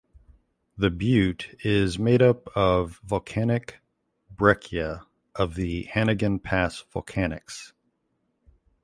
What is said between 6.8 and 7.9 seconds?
Volcanics.